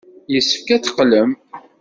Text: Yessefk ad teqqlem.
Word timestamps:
Yessefk 0.33 0.67
ad 0.75 0.81
teqqlem. 0.83 1.31